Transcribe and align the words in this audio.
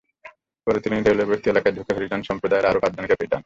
পরে 0.67 0.79
তিনি 0.83 0.95
রেলওয়ে 0.97 1.29
বস্তি 1.29 1.47
এলাকায় 1.49 1.75
ঢুকে 1.77 1.91
হরিজন 1.95 2.21
সম্প্রদায়ের 2.29 2.69
আরও 2.69 2.81
পাঁচজনকে 2.83 3.15
পেটান। 3.19 3.39